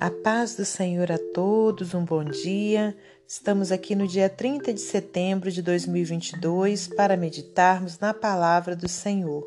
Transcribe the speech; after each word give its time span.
A 0.00 0.10
paz 0.10 0.56
do 0.56 0.64
Senhor 0.64 1.12
a 1.12 1.18
todos, 1.18 1.92
um 1.92 2.02
bom 2.02 2.24
dia. 2.24 2.96
Estamos 3.28 3.70
aqui 3.70 3.94
no 3.94 4.08
dia 4.08 4.30
30 4.30 4.72
de 4.72 4.80
setembro 4.80 5.52
de 5.52 5.60
2022 5.60 6.88
para 6.88 7.18
meditarmos 7.18 7.98
na 7.98 8.14
palavra 8.14 8.74
do 8.74 8.88
Senhor. 8.88 9.46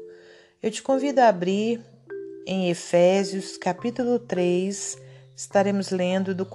Eu 0.62 0.70
te 0.70 0.84
convido 0.84 1.22
a 1.22 1.28
abrir 1.28 1.82
em 2.46 2.70
Efésios, 2.70 3.58
capítulo 3.58 4.20
3, 4.20 4.96
estaremos 5.36 5.90
lendo 5.90 6.36
do 6.36 6.48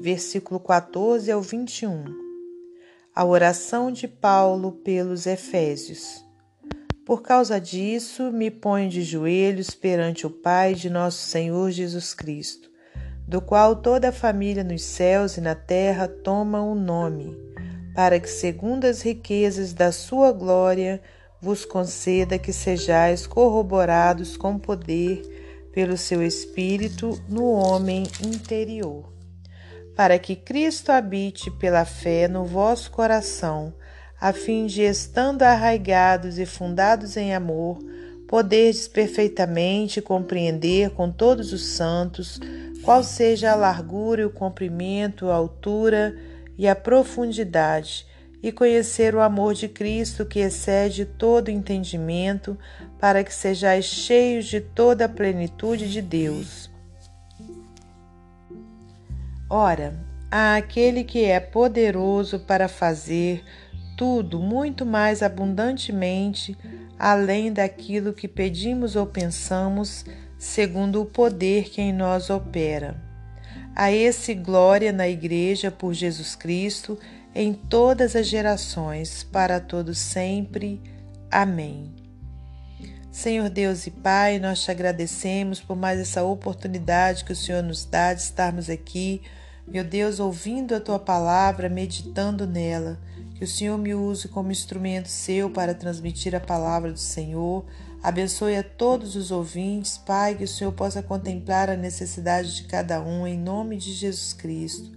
versículo 0.00 0.58
14 0.58 1.30
ao 1.30 1.40
21. 1.40 2.06
A 3.14 3.24
oração 3.24 3.92
de 3.92 4.08
Paulo 4.08 4.72
pelos 4.72 5.28
Efésios. 5.28 6.24
Por 7.06 7.22
causa 7.22 7.60
disso, 7.60 8.32
me 8.32 8.50
ponho 8.50 8.90
de 8.90 9.04
joelhos 9.04 9.70
perante 9.70 10.26
o 10.26 10.30
Pai 10.30 10.74
de 10.74 10.90
nosso 10.90 11.18
Senhor 11.28 11.70
Jesus 11.70 12.12
Cristo 12.12 12.73
do 13.26 13.40
qual 13.40 13.76
toda 13.76 14.10
a 14.10 14.12
família 14.12 14.62
nos 14.62 14.82
céus 14.82 15.36
e 15.36 15.40
na 15.40 15.54
terra 15.54 16.06
toma 16.06 16.60
o 16.60 16.72
um 16.72 16.74
nome, 16.74 17.36
para 17.94 18.20
que, 18.20 18.28
segundo 18.28 18.84
as 18.84 19.02
riquezas 19.02 19.72
da 19.72 19.90
sua 19.90 20.30
glória, 20.32 21.00
vos 21.40 21.64
conceda 21.64 22.38
que 22.38 22.52
sejais 22.52 23.26
corroborados 23.26 24.36
com 24.36 24.58
poder 24.58 25.22
pelo 25.72 25.96
seu 25.96 26.22
Espírito 26.22 27.20
no 27.28 27.44
homem 27.50 28.04
interior, 28.22 29.12
para 29.96 30.18
que 30.18 30.36
Cristo 30.36 30.90
habite 30.90 31.50
pela 31.50 31.84
fé 31.84 32.28
no 32.28 32.44
vosso 32.44 32.90
coração, 32.90 33.74
a 34.20 34.32
fim 34.32 34.66
de, 34.66 34.82
estando 34.82 35.42
arraigados 35.42 36.38
e 36.38 36.46
fundados 36.46 37.16
em 37.16 37.34
amor, 37.34 37.78
poderdes 38.28 38.88
perfeitamente 38.88 40.00
compreender 40.00 40.90
com 40.90 41.10
todos 41.10 41.52
os 41.52 41.66
santos 41.66 42.40
qual 42.84 43.02
seja 43.02 43.52
a 43.52 43.54
largura 43.54 44.26
o 44.26 44.30
comprimento, 44.30 45.30
a 45.30 45.34
altura 45.34 46.14
e 46.58 46.68
a 46.68 46.76
profundidade, 46.76 48.06
e 48.42 48.52
conhecer 48.52 49.14
o 49.14 49.22
amor 49.22 49.54
de 49.54 49.68
Cristo 49.68 50.26
que 50.26 50.40
excede 50.40 51.06
todo 51.06 51.50
entendimento, 51.50 52.58
para 53.00 53.24
que 53.24 53.32
sejais 53.32 53.86
cheios 53.86 54.44
de 54.44 54.60
toda 54.60 55.06
a 55.06 55.08
plenitude 55.08 55.90
de 55.90 56.02
Deus. 56.02 56.70
Ora, 59.48 59.94
há 60.30 60.56
aquele 60.56 61.04
que 61.04 61.24
é 61.24 61.40
poderoso 61.40 62.40
para 62.40 62.68
fazer 62.68 63.42
tudo 63.96 64.38
muito 64.38 64.84
mais 64.84 65.22
abundantemente, 65.22 66.56
além 66.98 67.50
daquilo 67.50 68.12
que 68.12 68.28
pedimos 68.28 68.94
ou 68.94 69.06
pensamos, 69.06 70.04
segundo 70.44 71.00
o 71.00 71.06
poder 71.06 71.70
que 71.70 71.80
em 71.80 71.90
nós 71.90 72.28
opera. 72.28 73.02
A 73.74 73.90
esse 73.90 74.34
glória 74.34 74.92
na 74.92 75.08
Igreja 75.08 75.70
por 75.70 75.94
Jesus 75.94 76.36
Cristo 76.36 76.98
em 77.34 77.54
todas 77.54 78.14
as 78.14 78.26
gerações, 78.26 79.24
para 79.24 79.58
todos 79.58 79.96
sempre. 79.96 80.82
Amém. 81.30 81.90
Senhor 83.10 83.48
Deus 83.48 83.86
e 83.86 83.90
Pai, 83.90 84.38
nós 84.38 84.62
te 84.62 84.70
agradecemos 84.70 85.60
por 85.60 85.76
mais 85.76 85.98
essa 85.98 86.22
oportunidade 86.22 87.24
que 87.24 87.32
o 87.32 87.36
Senhor 87.36 87.62
nos 87.62 87.86
dá 87.86 88.12
de 88.12 88.20
estarmos 88.20 88.68
aqui, 88.68 89.22
meu 89.66 89.82
Deus, 89.82 90.20
ouvindo 90.20 90.74
a 90.74 90.80
tua 90.80 90.98
palavra, 90.98 91.70
meditando 91.70 92.46
nela. 92.46 93.00
Que 93.36 93.44
o 93.44 93.48
Senhor 93.48 93.78
me 93.78 93.94
use 93.94 94.28
como 94.28 94.52
instrumento 94.52 95.08
seu 95.08 95.48
para 95.48 95.74
transmitir 95.74 96.36
a 96.36 96.40
palavra 96.40 96.92
do 96.92 96.98
Senhor 96.98 97.64
Abençoe 98.04 98.54
a 98.54 98.62
todos 98.62 99.16
os 99.16 99.30
ouvintes, 99.30 99.96
Pai, 99.96 100.34
que 100.34 100.44
o 100.44 100.48
Senhor 100.48 100.72
possa 100.72 101.02
contemplar 101.02 101.70
a 101.70 101.74
necessidade 101.74 102.54
de 102.54 102.64
cada 102.64 103.00
um, 103.00 103.26
em 103.26 103.38
nome 103.38 103.78
de 103.78 103.94
Jesus 103.94 104.34
Cristo. 104.34 104.92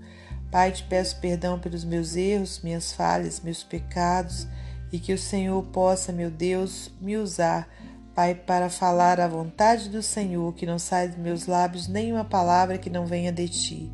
Pai, 0.51 0.73
te 0.73 0.83
peço 0.83 1.17
perdão 1.21 1.57
pelos 1.57 1.85
meus 1.85 2.17
erros, 2.17 2.59
minhas 2.61 2.91
falhas, 2.91 3.39
meus 3.39 3.63
pecados, 3.63 4.45
e 4.91 4.99
que 4.99 5.13
o 5.13 5.17
Senhor 5.17 5.63
possa, 5.67 6.11
meu 6.11 6.29
Deus, 6.29 6.91
me 6.99 7.15
usar, 7.15 7.73
Pai, 8.13 8.35
para 8.35 8.69
falar 8.69 9.21
a 9.21 9.27
vontade 9.29 9.87
do 9.87 10.03
Senhor, 10.03 10.53
que 10.53 10.65
não 10.65 10.77
saia 10.77 11.07
dos 11.07 11.17
meus 11.17 11.47
lábios 11.47 11.87
nenhuma 11.87 12.25
palavra 12.25 12.77
que 12.77 12.89
não 12.89 13.05
venha 13.05 13.31
de 13.31 13.47
ti. 13.47 13.89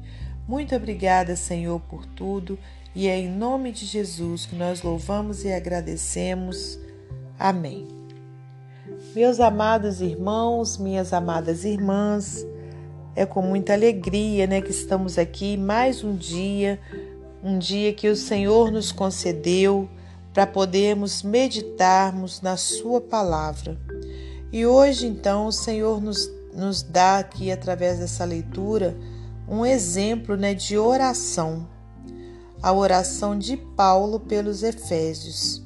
Muito 0.47 0.75
obrigada, 0.75 1.35
Senhor, 1.35 1.79
por 1.81 2.03
tudo, 2.03 2.57
e 2.95 3.07
é 3.07 3.15
em 3.15 3.29
nome 3.29 3.71
de 3.71 3.85
Jesus 3.85 4.47
que 4.47 4.55
nós 4.55 4.81
louvamos 4.81 5.45
e 5.45 5.53
agradecemos. 5.53 6.79
Amém. 7.37 7.92
Meus 9.15 9.39
amados 9.39 10.01
irmãos, 10.01 10.79
minhas 10.79 11.13
amadas 11.13 11.63
irmãs, 11.63 12.43
é 13.15 13.27
com 13.27 13.43
muita 13.43 13.73
alegria, 13.73 14.47
né, 14.47 14.59
que 14.59 14.71
estamos 14.71 15.19
aqui 15.19 15.55
mais 15.55 16.03
um 16.03 16.15
dia, 16.15 16.79
um 17.43 17.59
dia 17.59 17.93
que 17.93 18.09
o 18.09 18.15
Senhor 18.15 18.71
nos 18.71 18.91
concedeu 18.91 19.87
para 20.33 20.47
podermos 20.47 21.21
meditarmos 21.21 22.41
na 22.41 22.57
Sua 22.57 22.99
palavra. 22.99 23.77
E 24.51 24.65
hoje, 24.65 25.05
então, 25.05 25.45
o 25.45 25.51
Senhor 25.51 26.01
nos, 26.01 26.27
nos 26.51 26.81
dá 26.81 27.19
aqui, 27.19 27.51
através 27.51 27.99
dessa 27.99 28.25
leitura, 28.25 28.97
um 29.47 29.63
exemplo 29.63 30.35
né, 30.35 30.55
de 30.55 30.75
oração. 30.75 31.67
A 32.63 32.73
oração 32.73 33.37
de 33.37 33.57
Paulo 33.57 34.19
pelos 34.19 34.63
Efésios. 34.63 35.61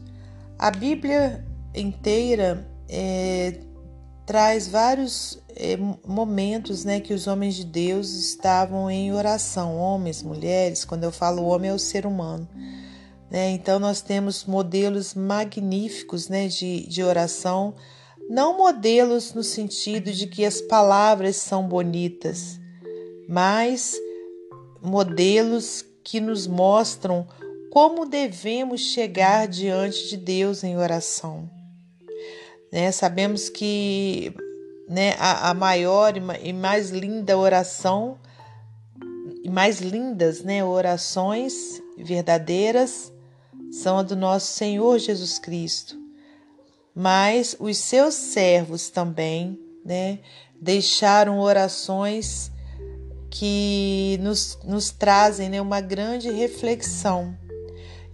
A 0.59 0.69
Bíblia 0.69 1.46
inteira 1.74 2.75
é, 2.90 3.59
traz 4.25 4.68
vários 4.68 5.42
é, 5.56 5.78
momentos 6.06 6.84
né, 6.84 7.00
que 7.00 7.14
os 7.14 7.28
homens 7.28 7.56
de 7.56 7.64
Deus 7.64 8.14
estavam 8.14 8.92
em 8.92 9.14
oração, 9.14 9.78
homens, 9.78 10.22
mulheres, 10.22 10.86
quando 10.86 11.03
eu 11.03 11.12
falo 11.12 11.46
homem 11.46 11.72
é 11.72 11.74
o 11.74 11.80
ser 11.80 12.06
humano. 12.06 12.47
Né? 13.31 13.52
Então 13.52 13.80
nós 13.80 14.02
temos 14.02 14.46
modelos 14.46 15.14
magníficos 15.14 16.28
né, 16.30 16.47
de, 16.47 16.88
de 16.88 17.03
oração, 17.03 17.74
não 18.30 18.58
modelos 18.58 19.34
no 19.34 19.44
sentido 19.44 20.12
de 20.12 20.28
que 20.28 20.44
as 20.44 20.62
palavras 20.62 21.38
são 21.38 21.68
bonitas, 21.68 22.59
mas 23.30 23.96
modelos 24.81 25.86
que 26.03 26.20
nos 26.20 26.47
mostram 26.47 27.28
como 27.72 28.06
devemos 28.06 28.81
chegar 28.81 29.47
diante 29.47 30.09
de 30.09 30.18
Deus 30.18 30.64
em 30.64 30.78
oração. 30.78 31.56
Né? 32.72 32.91
Sabemos 32.91 33.50
que 33.50 34.33
né, 34.88 35.16
a, 35.19 35.50
a 35.50 35.53
maior 35.53 36.13
e 36.17 36.53
mais 36.53 36.89
linda 36.89 37.38
oração, 37.38 38.17
e 39.44 39.50
mais 39.50 39.79
lindas 39.79 40.41
né, 40.41 40.63
orações 40.63 41.81
verdadeiras 41.97 43.11
são 43.72 43.97
a 43.97 44.03
do 44.03 44.16
nosso 44.16 44.53
Senhor 44.53 44.97
Jesus 45.00 45.39
Cristo. 45.39 45.97
Mas 46.94 47.55
os 47.59 47.78
seus 47.78 48.16
servos 48.16 48.89
também 48.89 49.59
né, 49.85 50.19
deixaram 50.59 51.39
orações 51.39 52.51
que 53.29 54.17
nos, 54.22 54.57
nos 54.63 54.89
trazem 54.89 55.49
né, 55.49 55.61
uma 55.61 55.79
grande 55.79 56.29
reflexão. 56.31 57.38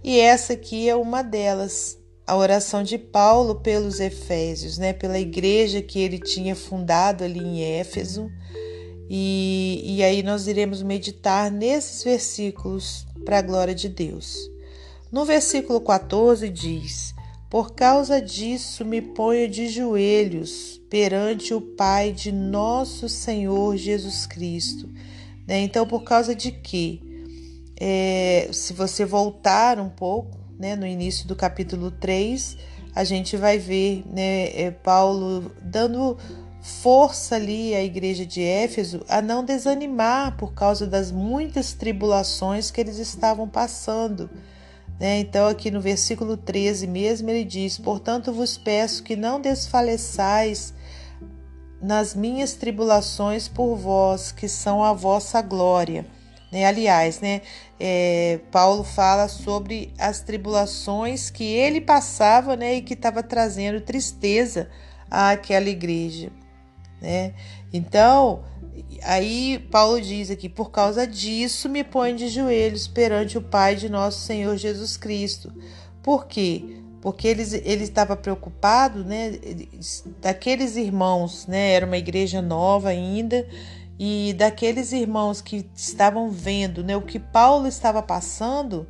E 0.02 0.20
essa 0.20 0.52
aqui 0.52 0.88
é 0.88 0.94
uma 0.94 1.22
delas 1.22 1.98
a 2.26 2.36
oração 2.36 2.82
de 2.82 2.96
Paulo 2.96 3.56
pelos 3.56 4.00
Efésios, 4.00 4.78
né, 4.78 4.92
pela 4.92 5.18
igreja 5.18 5.82
que 5.82 5.98
ele 5.98 6.18
tinha 6.18 6.56
fundado 6.56 7.22
ali 7.22 7.38
em 7.38 7.62
Éfeso. 7.62 8.30
E, 9.08 9.82
e 9.84 10.02
aí 10.02 10.22
nós 10.22 10.46
iremos 10.46 10.82
meditar 10.82 11.50
nesses 11.50 12.02
versículos 12.02 13.06
para 13.24 13.38
a 13.38 13.42
glória 13.42 13.74
de 13.74 13.88
Deus. 13.88 14.50
No 15.12 15.24
versículo 15.26 15.80
14 15.80 16.48
diz: 16.48 17.14
Por 17.50 17.74
causa 17.74 18.20
disso 18.20 18.84
me 18.84 19.02
ponho 19.02 19.48
de 19.48 19.68
joelhos 19.68 20.80
perante 20.88 21.52
o 21.52 21.60
Pai 21.60 22.12
de 22.12 22.32
nosso 22.32 23.08
Senhor 23.08 23.76
Jesus 23.76 24.26
Cristo. 24.26 24.88
Né? 25.46 25.60
Então, 25.60 25.86
por 25.86 26.02
causa 26.02 26.34
de 26.34 26.50
quê? 26.50 27.00
É, 27.78 28.48
se 28.52 28.72
você 28.72 29.04
voltar 29.04 29.78
um 29.78 29.90
pouco 29.90 30.43
né, 30.58 30.76
no 30.76 30.86
início 30.86 31.26
do 31.26 31.34
capítulo 31.34 31.90
3, 31.90 32.56
a 32.94 33.04
gente 33.04 33.36
vai 33.36 33.58
ver 33.58 34.04
né, 34.06 34.48
é, 34.54 34.70
Paulo 34.70 35.50
dando 35.60 36.16
força 36.60 37.34
ali 37.34 37.74
à 37.74 37.82
igreja 37.82 38.24
de 38.24 38.42
Éfeso 38.42 39.04
a 39.08 39.20
não 39.20 39.44
desanimar 39.44 40.36
por 40.36 40.54
causa 40.54 40.86
das 40.86 41.10
muitas 41.10 41.74
tribulações 41.74 42.70
que 42.70 42.80
eles 42.80 42.98
estavam 42.98 43.48
passando. 43.48 44.30
Né? 44.98 45.18
Então, 45.18 45.46
aqui 45.46 45.70
no 45.70 45.80
versículo 45.80 46.36
13 46.36 46.86
mesmo, 46.86 47.28
ele 47.28 47.44
diz: 47.44 47.78
Portanto, 47.78 48.32
vos 48.32 48.56
peço 48.56 49.02
que 49.02 49.16
não 49.16 49.40
desfaleçais 49.40 50.72
nas 51.82 52.14
minhas 52.14 52.54
tribulações 52.54 53.46
por 53.46 53.76
vós, 53.76 54.32
que 54.32 54.48
são 54.48 54.82
a 54.82 54.94
vossa 54.94 55.42
glória. 55.42 56.06
Né? 56.54 56.66
Aliás, 56.66 57.20
né, 57.20 57.40
é, 57.80 58.38
Paulo 58.52 58.84
fala 58.84 59.26
sobre 59.26 59.92
as 59.98 60.20
tribulações 60.20 61.28
que 61.28 61.42
ele 61.42 61.80
passava 61.80 62.54
né, 62.54 62.76
e 62.76 62.82
que 62.82 62.94
estava 62.94 63.24
trazendo 63.24 63.80
tristeza 63.80 64.70
àquela 65.10 65.68
igreja. 65.68 66.30
né? 67.02 67.34
Então, 67.72 68.44
aí 69.02 69.66
Paulo 69.68 70.00
diz 70.00 70.30
aqui: 70.30 70.48
por 70.48 70.70
causa 70.70 71.04
disso 71.08 71.68
me 71.68 71.82
põe 71.82 72.14
de 72.14 72.28
joelhos 72.28 72.86
perante 72.86 73.36
o 73.36 73.42
Pai 73.42 73.74
de 73.74 73.88
nosso 73.88 74.20
Senhor 74.20 74.56
Jesus 74.56 74.96
Cristo. 74.96 75.52
Por 76.04 76.28
quê? 76.28 76.76
Porque 77.00 77.26
ele, 77.26 77.42
ele 77.64 77.82
estava 77.82 78.14
preocupado, 78.16 79.04
né? 79.04 79.32
Daqueles 80.20 80.76
irmãos, 80.76 81.48
né? 81.48 81.72
Era 81.72 81.84
uma 81.84 81.98
igreja 81.98 82.40
nova 82.40 82.90
ainda, 82.90 83.44
e 83.98 84.34
daqueles 84.36 84.92
irmãos 84.92 85.40
que 85.40 85.68
estavam 85.74 86.30
vendo 86.30 86.82
né, 86.82 86.96
o 86.96 87.02
que 87.02 87.18
Paulo 87.18 87.68
estava 87.68 88.02
passando, 88.02 88.86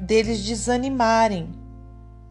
deles 0.00 0.42
desanimarem. 0.42 1.48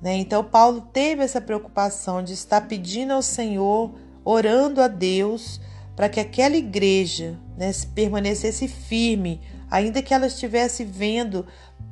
Né? 0.01 0.17
Então, 0.17 0.43
Paulo 0.43 0.81
teve 0.91 1.23
essa 1.23 1.39
preocupação 1.39 2.23
de 2.23 2.33
estar 2.33 2.61
pedindo 2.61 3.13
ao 3.13 3.21
Senhor, 3.21 3.93
orando 4.23 4.81
a 4.81 4.87
Deus, 4.87 5.61
para 5.95 6.09
que 6.09 6.19
aquela 6.19 6.55
igreja 6.55 7.39
né, 7.57 7.71
permanecesse 7.93 8.67
firme, 8.67 9.41
ainda 9.69 10.01
que 10.01 10.13
ela 10.13 10.27
estivesse 10.27 10.83
vendo 10.83 11.45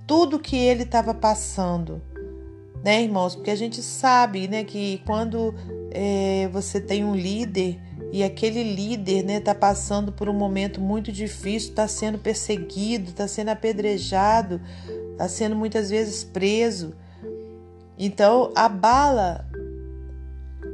tudo 0.06 0.40
que 0.40 0.58
ele 0.58 0.84
estava 0.84 1.14
passando. 1.14 2.02
Né, 2.84 3.04
irmãos? 3.04 3.34
Porque 3.36 3.52
a 3.52 3.56
gente 3.56 3.82
sabe 3.82 4.48
né, 4.48 4.66
que 4.66 5.02
quando 5.06 5.56
é, 5.92 6.50
você 6.52 6.82
tem 6.82 7.06
um 7.06 7.16
líder 7.16 7.80
e 8.13 8.24
aquele 8.24 8.62
líder 8.63 9.24
né, 9.24 9.39
tá 9.39 9.56
passando 9.56 10.12
por 10.12 10.30
um 10.30 10.33
momento 10.33 10.80
muito 10.80 11.12
difícil, 11.12 11.71
está 11.71 11.88
sendo 11.88 12.19
perseguido, 12.19 13.10
está 13.10 13.27
sendo 13.27 13.50
apedrejado, 13.50 14.62
está 15.13 15.27
sendo 15.27 15.56
muitas 15.56 15.89
vezes 15.89 16.24
preso. 16.24 16.94
Então 17.98 18.51
abala 18.56 19.50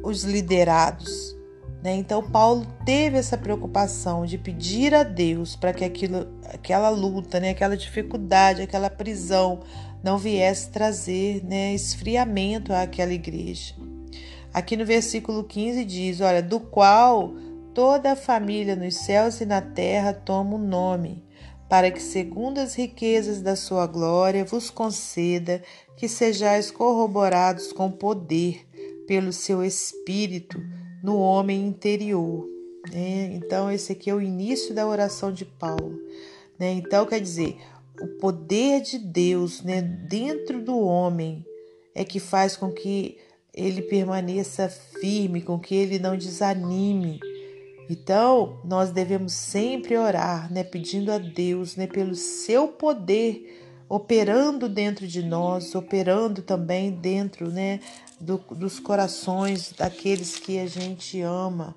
os 0.03 0.25
liderados. 0.25 1.33
Né? 1.81 1.95
Então 1.95 2.21
Paulo 2.21 2.67
teve 2.85 3.17
essa 3.17 3.37
preocupação 3.37 4.25
de 4.25 4.37
pedir 4.37 4.93
a 4.93 5.03
Deus 5.03 5.55
para 5.55 5.71
que 5.71 5.85
aquilo, 5.85 6.27
aquela 6.43 6.89
luta, 6.89 7.39
né, 7.39 7.51
aquela 7.51 7.77
dificuldade, 7.77 8.63
aquela 8.63 8.89
prisão 8.89 9.61
não 10.03 10.17
viesse 10.17 10.69
trazer 10.71 11.41
né, 11.45 11.73
esfriamento 11.73 12.73
àquela 12.73 13.13
igreja. 13.13 13.75
Aqui 14.53 14.75
no 14.75 14.85
versículo 14.85 15.43
15 15.43 15.85
diz: 15.85 16.21
Olha, 16.21 16.41
do 16.41 16.59
qual 16.59 17.33
toda 17.73 18.11
a 18.11 18.15
família 18.15 18.75
nos 18.75 18.95
céus 18.95 19.39
e 19.41 19.45
na 19.45 19.61
terra 19.61 20.13
toma 20.13 20.55
o 20.55 20.59
um 20.59 20.67
nome, 20.67 21.23
para 21.69 21.91
que, 21.91 22.01
segundo 22.01 22.57
as 22.57 22.75
riquezas 22.75 23.41
da 23.41 23.55
sua 23.55 23.85
glória, 23.85 24.43
vos 24.43 24.69
conceda 24.69 25.61
que 25.95 26.07
sejais 26.07 26.71
corroborados 26.71 27.71
com 27.71 27.91
poder 27.91 28.65
pelo 29.07 29.31
seu 29.31 29.63
espírito 29.63 30.59
no 31.03 31.17
homem 31.17 31.67
interior. 31.67 32.47
Né? 32.91 33.31
Então, 33.33 33.71
esse 33.71 33.91
aqui 33.91 34.09
é 34.09 34.13
o 34.13 34.21
início 34.21 34.73
da 34.73 34.87
oração 34.87 35.31
de 35.31 35.45
Paulo. 35.45 35.99
Né? 36.57 36.71
Então, 36.73 37.05
quer 37.05 37.19
dizer, 37.19 37.57
o 38.01 38.07
poder 38.19 38.81
de 38.81 38.97
Deus 38.97 39.61
né, 39.61 39.81
dentro 39.81 40.61
do 40.61 40.79
homem 40.79 41.45
é 41.93 42.03
que 42.03 42.19
faz 42.19 42.55
com 42.55 42.71
que 42.71 43.17
ele 43.53 43.81
permaneça 43.81 44.69
firme, 44.69 45.41
com 45.41 45.59
que 45.59 45.75
ele 45.75 45.99
não 45.99 46.17
desanime. 46.17 47.19
Então, 47.89 48.59
nós 48.63 48.91
devemos 48.91 49.33
sempre 49.33 49.97
orar, 49.97 50.51
né, 50.51 50.63
pedindo 50.63 51.11
a 51.11 51.17
Deus, 51.17 51.75
né, 51.75 51.87
pelo 51.87 52.13
seu 52.15 52.67
poder 52.67 53.65
operando 53.89 54.69
dentro 54.69 55.07
de 55.07 55.23
nós, 55.23 55.73
operando 55.73 56.43
também 56.43 56.91
dentro, 56.91 57.49
né, 57.49 57.79
do, 58.21 58.37
dos 58.37 58.79
corações 58.79 59.73
daqueles 59.75 60.37
que 60.37 60.59
a 60.59 60.67
gente 60.67 61.19
ama. 61.21 61.75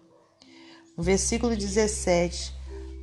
No 0.94 1.02
versículo 1.02 1.56
17, 1.56 2.52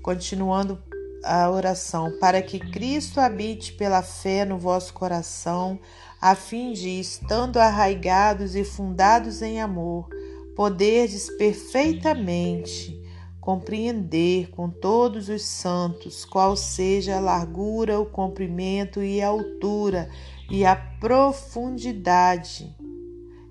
continuando 0.04 0.82
a 1.24 1.50
oração, 1.50 2.18
para 2.20 2.42
que 2.42 2.60
Cristo 2.60 3.20
habite 3.20 3.74
pela 3.74 4.04
fé 4.04 4.46
no 4.46 4.60
vosso 4.60 4.94
coração, 4.94 5.80
a 6.22 6.36
fim 6.36 6.74
de, 6.74 7.00
estando 7.00 7.58
arraigados 7.58 8.56
e 8.56 8.64
fundados 8.64 9.42
em 9.42 9.62
amor, 9.62 10.10
poderdes 10.56 11.30
perfeitamente 11.38 13.00
compreender 13.40 14.50
com 14.52 14.70
todos 14.70 15.30
os 15.30 15.44
santos 15.44 16.26
qual 16.26 16.58
seja 16.58 17.18
a 17.18 17.22
largura, 17.22 18.00
o 18.00 18.06
comprimento 18.06 19.02
e 19.02 19.22
a 19.22 19.28
altura 19.28 20.10
e 20.50 20.66
a 20.66 20.76
profundidade, 20.76 22.76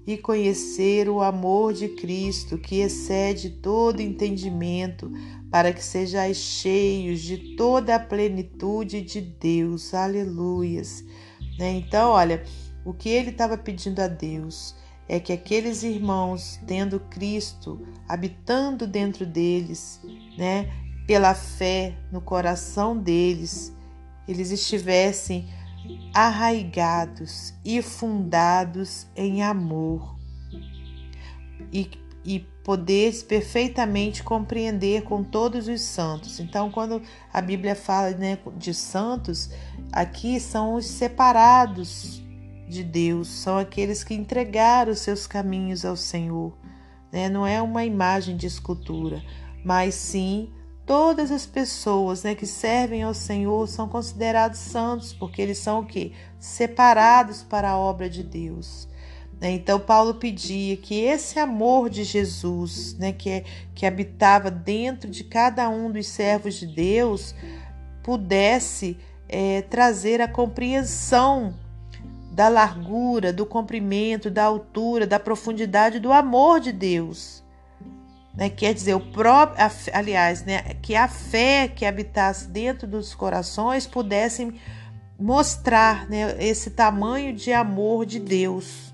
e 0.06 0.16
conhecer 0.16 1.08
o 1.08 1.20
amor 1.20 1.72
de 1.72 1.88
Cristo 1.88 2.58
que 2.58 2.80
excede 2.80 3.50
todo 3.50 4.00
entendimento, 4.00 5.10
para 5.50 5.72
que 5.72 5.82
sejais 5.82 6.36
cheios 6.36 7.20
de 7.20 7.56
toda 7.56 7.94
a 7.94 7.98
plenitude 7.98 9.02
de 9.02 9.20
Deus. 9.20 9.94
Aleluias. 9.94 11.04
Né? 11.58 11.72
Então, 11.72 12.10
olha, 12.10 12.42
o 12.84 12.92
que 12.94 13.08
ele 13.08 13.30
estava 13.30 13.58
pedindo 13.58 14.00
a 14.00 14.08
Deus 14.08 14.74
é 15.08 15.18
que 15.18 15.32
aqueles 15.32 15.82
irmãos, 15.82 16.60
tendo 16.66 17.00
Cristo 17.00 17.86
habitando 18.06 18.86
dentro 18.86 19.24
deles, 19.24 20.00
né, 20.36 20.70
pela 21.06 21.34
fé 21.34 21.96
no 22.12 22.20
coração 22.20 22.96
deles, 22.96 23.74
eles 24.26 24.50
estivessem 24.50 25.48
arraigados 26.14 27.54
e 27.64 27.80
fundados 27.80 29.06
em 29.16 29.42
amor 29.42 30.18
e, 31.72 31.90
e 32.28 32.40
poder 32.62 33.24
perfeitamente 33.24 34.22
compreender 34.22 35.02
com 35.02 35.24
todos 35.24 35.66
os 35.66 35.80
santos. 35.80 36.38
Então, 36.38 36.70
quando 36.70 37.00
a 37.32 37.40
Bíblia 37.40 37.74
fala 37.74 38.10
né, 38.10 38.38
de 38.54 38.74
santos, 38.74 39.48
aqui 39.90 40.38
são 40.38 40.74
os 40.74 40.84
separados 40.84 42.22
de 42.68 42.84
Deus, 42.84 43.28
são 43.28 43.56
aqueles 43.56 44.04
que 44.04 44.12
entregaram 44.12 44.92
os 44.92 44.98
seus 44.98 45.26
caminhos 45.26 45.86
ao 45.86 45.96
Senhor. 45.96 46.54
Né? 47.10 47.30
Não 47.30 47.46
é 47.46 47.62
uma 47.62 47.82
imagem 47.86 48.36
de 48.36 48.46
escultura, 48.46 49.22
mas 49.64 49.94
sim 49.94 50.52
todas 50.84 51.30
as 51.30 51.46
pessoas 51.46 52.24
né, 52.24 52.34
que 52.34 52.44
servem 52.44 53.02
ao 53.02 53.14
Senhor 53.14 53.66
são 53.66 53.88
considerados 53.88 54.58
santos, 54.58 55.14
porque 55.14 55.40
eles 55.40 55.56
são 55.56 55.80
o 55.80 55.86
quê? 55.86 56.12
Separados 56.38 57.42
para 57.42 57.70
a 57.70 57.78
obra 57.78 58.10
de 58.10 58.22
Deus. 58.22 58.86
Né? 59.40 59.52
Então, 59.52 59.78
Paulo 59.78 60.14
pedia 60.14 60.76
que 60.76 61.00
esse 61.00 61.38
amor 61.38 61.88
de 61.88 62.04
Jesus, 62.04 62.96
né, 62.98 63.12
que, 63.12 63.30
é, 63.30 63.44
que 63.74 63.86
habitava 63.86 64.50
dentro 64.50 65.08
de 65.08 65.24
cada 65.24 65.68
um 65.68 65.90
dos 65.90 66.06
servos 66.06 66.54
de 66.54 66.66
Deus, 66.66 67.34
pudesse 68.02 68.98
é, 69.28 69.62
trazer 69.62 70.20
a 70.20 70.28
compreensão 70.28 71.54
da 72.32 72.48
largura, 72.48 73.32
do 73.32 73.44
comprimento, 73.44 74.30
da 74.30 74.44
altura, 74.44 75.06
da 75.06 75.18
profundidade 75.18 75.98
do 75.98 76.12
amor 76.12 76.60
de 76.60 76.72
Deus. 76.72 77.42
Né? 78.34 78.48
Quer 78.48 78.74
dizer, 78.74 78.94
o 78.94 79.00
próprio, 79.00 79.58
aliás, 79.92 80.44
né, 80.44 80.74
que 80.80 80.94
a 80.94 81.08
fé 81.08 81.68
que 81.68 81.84
habitasse 81.84 82.48
dentro 82.48 82.86
dos 82.86 83.14
corações 83.14 83.86
pudesse 83.86 84.52
mostrar 85.18 86.08
né, 86.08 86.36
esse 86.38 86.70
tamanho 86.70 87.34
de 87.34 87.52
amor 87.52 88.06
de 88.06 88.20
Deus 88.20 88.87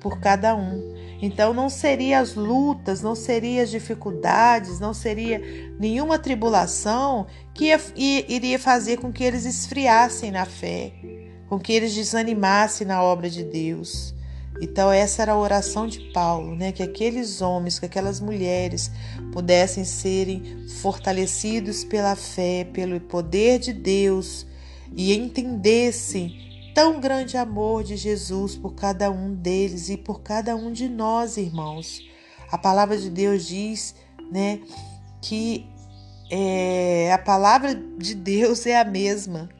por 0.00 0.18
cada 0.18 0.56
um. 0.56 0.94
Então 1.22 1.52
não 1.52 1.68
seria 1.68 2.18
as 2.18 2.34
lutas, 2.34 3.02
não 3.02 3.14
seria 3.14 3.62
as 3.62 3.70
dificuldades, 3.70 4.80
não 4.80 4.94
seria 4.94 5.40
nenhuma 5.78 6.18
tribulação 6.18 7.26
que 7.54 7.66
ia, 7.66 7.78
iria 7.96 8.58
fazer 8.58 8.96
com 8.96 9.12
que 9.12 9.22
eles 9.22 9.44
esfriassem 9.44 10.30
na 10.30 10.46
fé, 10.46 10.92
com 11.48 11.58
que 11.58 11.72
eles 11.72 11.94
desanimassem 11.94 12.86
na 12.86 13.02
obra 13.02 13.28
de 13.28 13.44
Deus. 13.44 14.14
Então 14.62 14.90
essa 14.90 15.22
era 15.22 15.32
a 15.32 15.38
oração 15.38 15.86
de 15.86 16.00
Paulo, 16.12 16.54
né? 16.54 16.72
Que 16.72 16.82
aqueles 16.82 17.40
homens, 17.40 17.78
que 17.78 17.86
aquelas 17.86 18.20
mulheres 18.20 18.90
pudessem 19.32 19.84
serem 19.84 20.66
fortalecidos 20.80 21.84
pela 21.84 22.16
fé, 22.16 22.64
pelo 22.64 22.98
poder 23.00 23.58
de 23.58 23.72
Deus 23.72 24.46
e 24.94 25.14
entendessem 25.14 26.49
tão 26.80 26.98
grande 26.98 27.36
amor 27.36 27.84
de 27.84 27.94
Jesus 27.94 28.56
por 28.56 28.74
cada 28.74 29.10
um 29.10 29.34
deles 29.34 29.90
e 29.90 29.98
por 29.98 30.22
cada 30.22 30.56
um 30.56 30.72
de 30.72 30.88
nós, 30.88 31.36
irmãos. 31.36 32.00
A 32.50 32.56
palavra 32.56 32.96
de 32.96 33.10
Deus 33.10 33.44
diz, 33.44 33.94
né, 34.32 34.60
que 35.20 35.66
é, 36.30 37.12
a 37.12 37.18
palavra 37.18 37.74
de 37.74 38.14
Deus 38.14 38.64
é 38.64 38.80
a 38.80 38.84
mesma, 38.86 39.50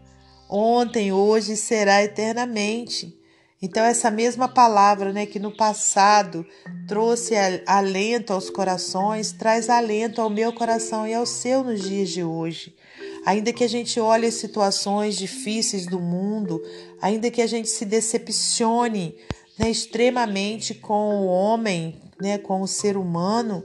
ontem, 0.48 1.12
hoje 1.12 1.52
e 1.52 1.56
será 1.58 2.02
eternamente. 2.02 3.14
Então, 3.60 3.84
essa 3.84 4.10
mesma 4.10 4.48
palavra, 4.48 5.12
né, 5.12 5.26
que 5.26 5.38
no 5.38 5.54
passado 5.54 6.46
trouxe 6.88 7.34
alento 7.66 8.32
aos 8.32 8.48
corações, 8.48 9.30
traz 9.30 9.68
alento 9.68 10.22
ao 10.22 10.30
meu 10.30 10.54
coração 10.54 11.06
e 11.06 11.12
ao 11.12 11.26
seu 11.26 11.62
nos 11.62 11.82
dias 11.82 12.08
de 12.08 12.24
hoje. 12.24 12.74
Ainda 13.24 13.52
que 13.52 13.64
a 13.64 13.68
gente 13.68 14.00
olhe 14.00 14.26
as 14.26 14.34
situações 14.34 15.16
difíceis 15.16 15.86
do 15.86 16.00
mundo, 16.00 16.62
ainda 17.00 17.30
que 17.30 17.42
a 17.42 17.46
gente 17.46 17.68
se 17.68 17.84
decepcione 17.84 19.14
né, 19.58 19.70
extremamente 19.70 20.74
com 20.74 21.16
o 21.16 21.26
homem, 21.26 22.00
né, 22.20 22.38
com 22.38 22.62
o 22.62 22.68
ser 22.68 22.96
humano, 22.96 23.62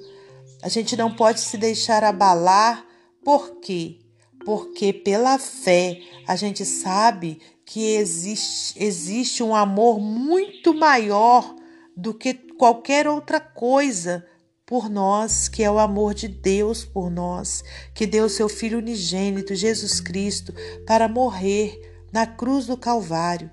A 0.62 0.68
gente 0.68 0.98
não 0.98 1.14
pode 1.14 1.42
se 1.42 1.58
deixar 1.58 2.04
abalar, 2.04 2.84
por 3.24 3.60
quê? 3.60 4.00
Porque 4.44 4.92
pela 4.92 5.38
fé 5.38 6.02
a 6.28 6.36
gente 6.36 6.66
sabe 6.66 7.40
que 7.64 7.96
existe, 7.96 8.84
existe 8.84 9.44
um 9.44 9.54
amor 9.54 10.00
muito 10.00 10.74
maior 10.74 11.56
do 11.96 12.16
que 12.16 12.34
qualquer 12.34 13.08
outra 13.08 13.40
coisa 13.40 14.26
por 14.66 14.90
nós, 14.90 15.48
que 15.48 15.64
é 15.64 15.70
o 15.70 15.78
amor 15.78 16.16
de 16.16 16.28
Deus 16.28 16.84
por 16.84 17.12
nós, 17.12 17.64
que 17.94 18.08
deu 18.08 18.28
seu 18.28 18.50
Filho 18.50 18.80
unigênito, 18.80 19.54
Jesus 19.54 20.00
Cristo, 20.00 20.54
para 20.88 21.08
morrer 21.08 21.80
na 22.12 22.26
cruz 22.26 22.66
do 22.66 22.76
Calvário, 22.76 23.52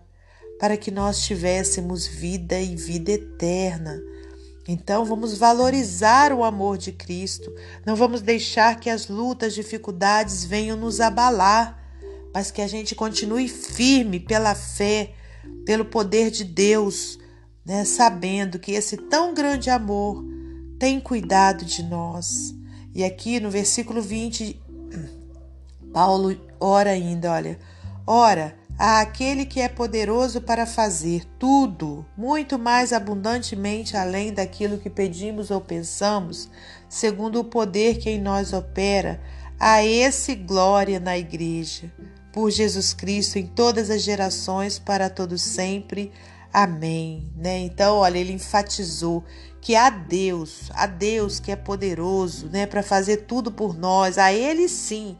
para 0.58 0.76
que 0.76 0.90
nós 0.90 1.22
tivéssemos 1.22 2.06
vida 2.06 2.58
e 2.58 2.74
vida 2.74 3.12
eterna. 3.12 4.00
Então 4.66 5.04
vamos 5.04 5.36
valorizar 5.36 6.32
o 6.32 6.42
amor 6.42 6.78
de 6.78 6.92
Cristo, 6.92 7.52
não 7.84 7.94
vamos 7.94 8.22
deixar 8.22 8.80
que 8.80 8.88
as 8.88 9.08
lutas, 9.08 9.54
dificuldades 9.54 10.44
venham 10.44 10.78
nos 10.78 10.98
abalar, 10.98 11.78
mas 12.32 12.50
que 12.50 12.62
a 12.62 12.66
gente 12.66 12.94
continue 12.94 13.48
firme 13.48 14.18
pela 14.18 14.54
fé, 14.54 15.12
pelo 15.66 15.84
poder 15.84 16.30
de 16.30 16.44
Deus, 16.44 17.18
né, 17.66 17.84
sabendo 17.84 18.58
que 18.58 18.72
esse 18.72 18.96
tão 18.96 19.34
grande 19.34 19.68
amor 19.68 20.31
tem 20.82 20.98
cuidado 20.98 21.64
de 21.64 21.80
nós. 21.84 22.56
E 22.92 23.04
aqui 23.04 23.38
no 23.38 23.48
versículo 23.52 24.02
20, 24.02 24.60
Paulo 25.94 26.36
ora 26.58 26.90
ainda, 26.90 27.30
olha, 27.30 27.56
ora, 28.04 28.56
àquele 28.76 29.46
que 29.46 29.60
é 29.60 29.68
poderoso 29.68 30.40
para 30.40 30.66
fazer 30.66 31.24
tudo, 31.38 32.04
muito 32.16 32.58
mais 32.58 32.92
abundantemente 32.92 33.96
além 33.96 34.32
daquilo 34.32 34.76
que 34.76 34.90
pedimos 34.90 35.52
ou 35.52 35.60
pensamos, 35.60 36.50
segundo 36.88 37.38
o 37.38 37.44
poder 37.44 37.98
que 37.98 38.10
em 38.10 38.20
nós 38.20 38.52
opera, 38.52 39.22
a 39.60 39.84
esse 39.84 40.34
glória 40.34 40.98
na 40.98 41.16
igreja, 41.16 41.92
por 42.32 42.50
Jesus 42.50 42.92
Cristo 42.92 43.38
em 43.38 43.46
todas 43.46 43.88
as 43.88 44.02
gerações, 44.02 44.80
para 44.80 45.08
todos 45.08 45.42
sempre. 45.42 46.10
Amém. 46.52 47.30
Né? 47.36 47.60
Então, 47.60 47.96
olha, 47.96 48.18
ele 48.18 48.32
enfatizou 48.32 49.24
que 49.60 49.74
a 49.74 49.88
Deus, 49.90 50.70
a 50.74 50.86
Deus 50.86 51.40
que 51.40 51.52
é 51.52 51.56
poderoso, 51.56 52.48
né, 52.48 52.66
para 52.66 52.82
fazer 52.82 53.18
tudo 53.18 53.52
por 53.52 53.78
nós, 53.78 54.18
a 54.18 54.32
Ele 54.32 54.68
sim 54.68 55.16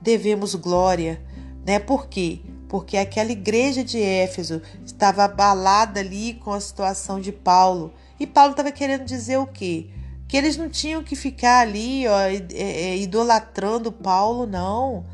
devemos 0.00 0.54
glória, 0.54 1.22
né? 1.64 1.78
Por 1.78 2.06
quê? 2.08 2.40
porque 2.72 2.96
aquela 2.96 3.30
igreja 3.30 3.84
de 3.84 4.00
Éfeso 4.00 4.62
estava 4.82 5.24
abalada 5.24 6.00
ali 6.00 6.32
com 6.42 6.54
a 6.54 6.58
situação 6.58 7.20
de 7.20 7.30
Paulo. 7.30 7.92
E 8.18 8.26
Paulo 8.26 8.52
estava 8.52 8.72
querendo 8.72 9.04
dizer 9.04 9.36
o 9.36 9.46
quê? 9.46 9.90
Que 10.26 10.38
eles 10.38 10.56
não 10.56 10.70
tinham 10.70 11.02
que 11.02 11.14
ficar 11.14 11.60
ali 11.60 12.08
ó, 12.08 12.18
é, 12.18 12.36
é, 12.54 12.96
idolatrando 12.96 13.92
Paulo, 13.92 14.46
não, 14.46 15.04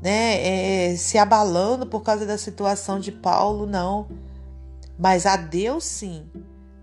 né? 0.00 0.92
É, 0.92 0.96
se 0.96 1.18
abalando 1.18 1.84
por 1.84 2.02
causa 2.02 2.24
da 2.24 2.38
situação 2.38 2.98
de 2.98 3.12
Paulo, 3.12 3.66
não. 3.66 4.08
Mas 4.98 5.26
a 5.26 5.36
Deus 5.36 5.84
sim, 5.84 6.26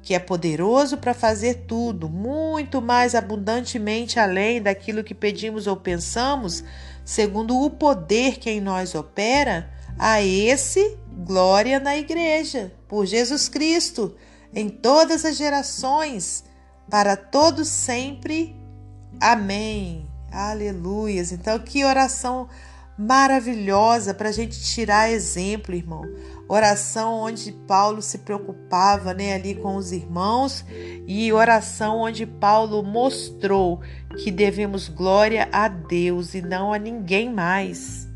que 0.01 0.13
é 0.13 0.19
poderoso 0.19 0.97
para 0.97 1.13
fazer 1.13 1.65
tudo, 1.67 2.09
muito 2.09 2.81
mais 2.81 3.15
abundantemente 3.15 4.19
além 4.19 4.61
daquilo 4.61 5.03
que 5.03 5.13
pedimos 5.13 5.67
ou 5.67 5.77
pensamos, 5.77 6.63
segundo 7.05 7.59
o 7.59 7.69
poder 7.69 8.37
que 8.37 8.49
em 8.49 8.59
nós 8.59 8.95
opera, 8.95 9.71
a 9.97 10.21
esse 10.21 10.97
glória 11.25 11.79
na 11.79 11.95
igreja, 11.95 12.73
por 12.87 13.05
Jesus 13.05 13.47
Cristo, 13.47 14.15
em 14.53 14.69
todas 14.69 15.23
as 15.23 15.37
gerações, 15.37 16.43
para 16.89 17.15
todos 17.15 17.67
sempre. 17.67 18.55
Amém. 19.19 20.05
Aleluias. 20.31 21.31
Então, 21.31 21.59
que 21.59 21.85
oração 21.85 22.49
maravilhosa 22.97 24.13
para 24.13 24.29
a 24.29 24.31
gente 24.31 24.61
tirar 24.61 25.11
exemplo, 25.11 25.73
irmão. 25.73 26.03
Oração 26.47 27.13
onde 27.13 27.51
Paulo 27.51 28.01
se 28.01 28.19
preocupava, 28.19 29.13
né, 29.13 29.33
ali 29.33 29.55
com 29.55 29.75
os 29.75 29.91
irmãos, 29.91 30.65
e 31.07 31.31
oração 31.31 31.99
onde 31.99 32.25
Paulo 32.25 32.83
mostrou 32.83 33.81
que 34.17 34.29
devemos 34.29 34.87
glória 34.87 35.47
a 35.51 35.67
Deus 35.67 36.33
e 36.33 36.41
não 36.41 36.73
a 36.73 36.77
ninguém 36.77 37.31
mais. 37.31 38.07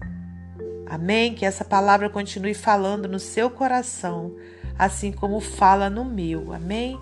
Amém? 0.86 1.34
Que 1.34 1.46
essa 1.46 1.66
palavra 1.66 2.10
continue 2.10 2.54
falando 2.54 3.08
no 3.08 3.20
seu 3.20 3.50
coração, 3.50 4.36
assim 4.78 5.12
como 5.12 5.40
fala 5.40 5.90
no 5.90 6.06
meu. 6.06 6.54
Amém? 6.54 7.00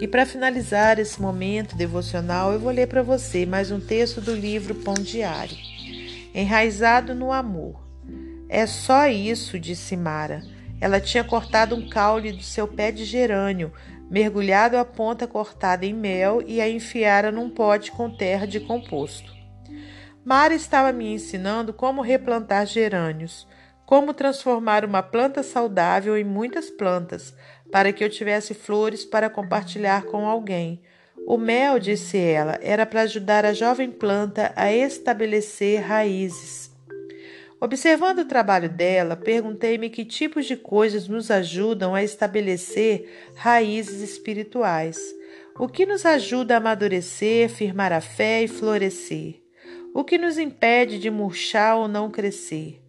E 0.00 0.08
para 0.08 0.26
finalizar 0.26 0.98
esse 0.98 1.20
momento 1.20 1.76
devocional, 1.76 2.52
eu 2.52 2.58
vou 2.58 2.72
ler 2.72 2.88
para 2.88 3.02
você 3.02 3.46
mais 3.46 3.70
um 3.70 3.78
texto 3.78 4.20
do 4.20 4.34
livro 4.34 4.74
Pão 4.74 4.94
Diário. 4.94 5.56
Enraizado 6.34 7.14
no 7.14 7.30
amor. 7.32 7.82
É 8.48 8.66
só 8.66 9.06
isso, 9.06 9.58
disse 9.58 9.96
Mara. 9.96 10.42
Ela 10.80 11.00
tinha 11.00 11.22
cortado 11.22 11.74
um 11.74 11.88
caule 11.88 12.32
do 12.32 12.42
seu 12.42 12.66
pé 12.66 12.90
de 12.90 13.04
gerânio, 13.04 13.72
mergulhado 14.10 14.76
a 14.76 14.84
ponta 14.84 15.26
cortada 15.26 15.86
em 15.86 15.94
mel 15.94 16.42
e 16.46 16.60
a 16.60 16.68
enfiara 16.68 17.30
num 17.30 17.48
pote 17.48 17.92
com 17.92 18.10
terra 18.10 18.46
de 18.46 18.60
composto. 18.60 19.32
Mara 20.24 20.54
estava 20.54 20.92
me 20.92 21.12
ensinando 21.12 21.72
como 21.72 22.02
replantar 22.02 22.66
gerânios, 22.66 23.46
como 23.84 24.14
transformar 24.14 24.84
uma 24.84 25.02
planta 25.02 25.42
saudável 25.42 26.16
em 26.16 26.24
muitas 26.24 26.70
plantas, 26.70 27.34
para 27.70 27.92
que 27.92 28.02
eu 28.04 28.10
tivesse 28.10 28.54
flores 28.54 29.04
para 29.04 29.30
compartilhar 29.30 30.04
com 30.04 30.26
alguém. 30.26 30.82
O 31.26 31.36
mel, 31.36 31.78
disse 31.78 32.18
ela, 32.18 32.58
era 32.62 32.84
para 32.84 33.02
ajudar 33.02 33.44
a 33.44 33.52
jovem 33.52 33.90
planta 33.90 34.52
a 34.56 34.72
estabelecer 34.72 35.80
raízes. 35.80 36.70
Observando 37.60 38.20
o 38.20 38.24
trabalho 38.24 38.68
dela, 38.68 39.14
perguntei-me 39.14 39.88
que 39.88 40.04
tipos 40.04 40.46
de 40.46 40.56
coisas 40.56 41.06
nos 41.06 41.30
ajudam 41.30 41.94
a 41.94 42.02
estabelecer 42.02 43.08
raízes 43.34 44.00
espirituais. 44.00 44.98
O 45.58 45.68
que 45.68 45.86
nos 45.86 46.04
ajuda 46.04 46.54
a 46.54 46.56
amadurecer, 46.56 47.48
firmar 47.48 47.92
a 47.92 48.00
fé 48.00 48.42
e 48.42 48.48
florescer? 48.48 49.42
o 49.94 50.02
que 50.04 50.16
nos 50.16 50.38
impede 50.38 50.98
de 50.98 51.10
murchar 51.10 51.76
ou 51.76 51.88
não 51.88 52.10
crescer. 52.10 52.80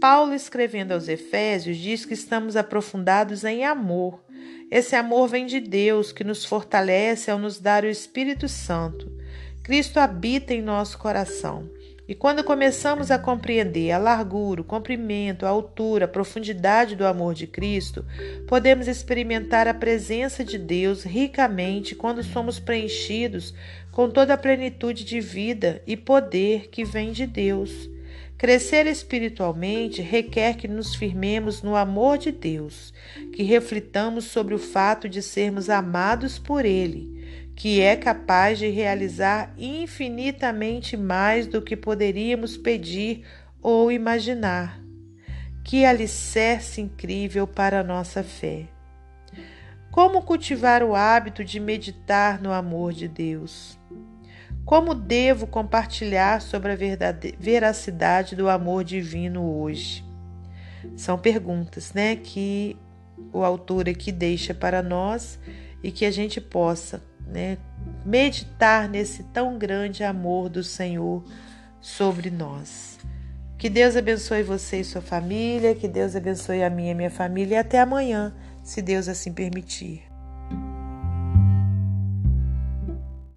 Paulo, 0.00 0.34
escrevendo 0.34 0.92
aos 0.92 1.08
Efésios, 1.08 1.76
diz 1.76 2.04
que 2.04 2.14
estamos 2.14 2.56
aprofundados 2.56 3.44
em 3.44 3.64
amor. 3.64 4.22
Esse 4.70 4.96
amor 4.96 5.28
vem 5.28 5.46
de 5.46 5.60
Deus, 5.60 6.12
que 6.12 6.24
nos 6.24 6.44
fortalece 6.44 7.30
ao 7.30 7.38
nos 7.38 7.58
dar 7.58 7.84
o 7.84 7.88
Espírito 7.88 8.48
Santo. 8.48 9.10
Cristo 9.62 9.98
habita 9.98 10.54
em 10.54 10.62
nosso 10.62 10.98
coração. 10.98 11.68
E 12.08 12.14
quando 12.14 12.44
começamos 12.44 13.10
a 13.10 13.18
compreender 13.18 13.90
a 13.90 13.98
largura, 13.98 14.60
o 14.60 14.64
comprimento, 14.64 15.44
a 15.44 15.48
altura, 15.48 16.04
a 16.04 16.08
profundidade 16.08 16.94
do 16.94 17.04
amor 17.04 17.34
de 17.34 17.48
Cristo, 17.48 18.04
podemos 18.46 18.86
experimentar 18.86 19.66
a 19.66 19.74
presença 19.74 20.44
de 20.44 20.56
Deus 20.56 21.02
ricamente 21.02 21.96
quando 21.96 22.22
somos 22.22 22.60
preenchidos 22.60 23.52
com 23.90 24.08
toda 24.08 24.34
a 24.34 24.38
plenitude 24.38 25.04
de 25.04 25.20
vida 25.20 25.82
e 25.84 25.96
poder 25.96 26.68
que 26.68 26.84
vem 26.84 27.10
de 27.10 27.26
Deus. 27.26 27.90
Crescer 28.38 28.86
espiritualmente 28.86 30.02
requer 30.02 30.56
que 30.56 30.68
nos 30.68 30.94
firmemos 30.94 31.62
no 31.62 31.74
amor 31.74 32.18
de 32.18 32.30
Deus, 32.30 32.92
que 33.32 33.42
reflitamos 33.42 34.26
sobre 34.26 34.54
o 34.54 34.58
fato 34.58 35.08
de 35.08 35.22
sermos 35.22 35.70
amados 35.70 36.38
por 36.38 36.64
Ele 36.64 37.16
que 37.56 37.80
é 37.80 37.96
capaz 37.96 38.58
de 38.58 38.68
realizar 38.68 39.54
infinitamente 39.56 40.94
mais 40.94 41.46
do 41.46 41.62
que 41.62 41.74
poderíamos 41.74 42.54
pedir 42.54 43.24
ou 43.62 43.90
imaginar. 43.90 44.78
Que 45.64 45.86
alicerce 45.86 46.82
incrível 46.82 47.46
para 47.46 47.80
a 47.80 47.82
nossa 47.82 48.22
fé! 48.22 48.68
Como 49.90 50.20
cultivar 50.20 50.82
o 50.82 50.94
hábito 50.94 51.42
de 51.42 51.58
meditar 51.58 52.42
no 52.42 52.52
amor 52.52 52.92
de 52.92 53.08
Deus? 53.08 53.78
Como 54.66 54.96
devo 54.96 55.46
compartilhar 55.46 56.42
sobre 56.42 56.72
a 56.72 56.76
veracidade 57.38 58.34
do 58.34 58.48
amor 58.48 58.82
divino 58.82 59.60
hoje? 59.60 60.04
São 60.96 61.16
perguntas, 61.16 61.92
né, 61.92 62.16
que 62.16 62.76
o 63.32 63.44
autor 63.44 63.88
aqui 63.88 64.10
deixa 64.10 64.52
para 64.52 64.82
nós 64.82 65.38
e 65.84 65.92
que 65.92 66.04
a 66.04 66.10
gente 66.10 66.40
possa 66.40 67.00
né, 67.28 67.58
meditar 68.04 68.88
nesse 68.88 69.22
tão 69.22 69.56
grande 69.56 70.02
amor 70.02 70.48
do 70.48 70.64
Senhor 70.64 71.24
sobre 71.80 72.28
nós. 72.28 72.98
Que 73.56 73.70
Deus 73.70 73.96
abençoe 73.96 74.42
você 74.42 74.80
e 74.80 74.84
sua 74.84 75.00
família, 75.00 75.76
que 75.76 75.86
Deus 75.86 76.16
abençoe 76.16 76.64
a 76.64 76.70
minha 76.70 76.90
e 76.90 76.94
minha 76.94 77.10
família 77.10 77.54
e 77.54 77.58
até 77.58 77.78
amanhã, 77.78 78.34
se 78.64 78.82
Deus 78.82 79.06
assim 79.06 79.32
permitir. 79.32 80.05